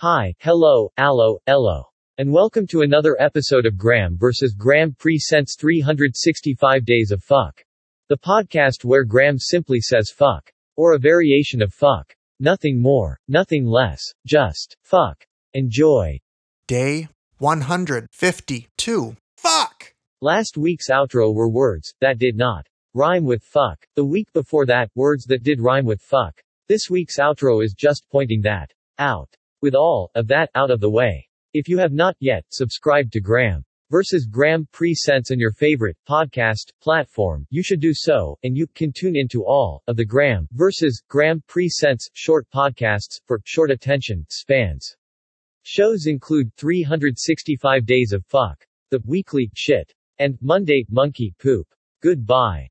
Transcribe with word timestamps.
Hi, 0.00 0.34
hello, 0.40 0.90
allo, 0.98 1.38
ello. 1.46 1.84
And 2.18 2.30
welcome 2.30 2.66
to 2.66 2.82
another 2.82 3.16
episode 3.18 3.64
of 3.64 3.78
Graeme 3.78 4.18
vs. 4.18 4.52
Graeme 4.52 4.94
Presents 4.98 5.56
365 5.58 6.84
Days 6.84 7.12
of 7.12 7.24
Fuck. 7.24 7.64
The 8.10 8.18
podcast 8.18 8.84
where 8.84 9.04
Graeme 9.04 9.38
simply 9.38 9.80
says 9.80 10.12
fuck. 10.14 10.52
Or 10.76 10.92
a 10.92 10.98
variation 10.98 11.62
of 11.62 11.72
fuck. 11.72 12.12
Nothing 12.40 12.78
more, 12.78 13.18
nothing 13.26 13.64
less, 13.64 14.02
just 14.26 14.76
fuck. 14.82 15.24
Enjoy. 15.54 16.20
Day 16.68 17.08
152. 17.38 19.16
Fuck! 19.38 19.94
Last 20.20 20.58
week's 20.58 20.90
outro 20.90 21.34
were 21.34 21.48
words 21.48 21.94
that 22.02 22.18
did 22.18 22.36
not 22.36 22.66
rhyme 22.92 23.24
with 23.24 23.42
fuck. 23.42 23.78
The 23.94 24.04
week 24.04 24.30
before 24.34 24.66
that, 24.66 24.90
words 24.94 25.24
that 25.28 25.42
did 25.42 25.58
rhyme 25.58 25.86
with 25.86 26.02
fuck. 26.02 26.38
This 26.68 26.90
week's 26.90 27.18
outro 27.18 27.64
is 27.64 27.72
just 27.72 28.04
pointing 28.12 28.42
that 28.42 28.70
out. 28.98 29.34
With 29.66 29.74
all 29.74 30.12
of 30.14 30.28
that 30.28 30.48
out 30.54 30.70
of 30.70 30.78
the 30.78 30.88
way. 30.88 31.26
If 31.52 31.68
you 31.68 31.76
have 31.78 31.92
not 31.92 32.14
yet 32.20 32.44
subscribed 32.50 33.12
to 33.14 33.20
Graeme 33.20 33.64
versus 33.90 34.24
Graeme 34.24 34.68
Presents 34.70 35.32
on 35.32 35.40
your 35.40 35.50
favorite 35.50 35.96
podcast 36.08 36.70
platform, 36.80 37.48
you 37.50 37.64
should 37.64 37.80
do 37.80 37.92
so, 37.92 38.38
and 38.44 38.56
you 38.56 38.68
can 38.76 38.92
tune 38.92 39.16
into 39.16 39.44
all 39.44 39.82
of 39.88 39.96
the 39.96 40.04
Graeme 40.04 40.46
versus 40.52 41.02
Graeme 41.08 41.42
Presents 41.48 42.08
short 42.12 42.46
podcasts 42.54 43.18
for 43.26 43.40
short 43.44 43.72
attention 43.72 44.24
spans. 44.30 44.94
Shows 45.64 46.06
include 46.06 46.54
365 46.56 47.84
Days 47.86 48.12
of 48.12 48.24
Fuck, 48.26 48.64
The 48.92 49.00
Weekly 49.04 49.50
Shit, 49.56 49.92
and 50.20 50.38
Monday 50.40 50.86
Monkey 50.88 51.34
Poop. 51.40 51.66
Goodbye. 52.04 52.64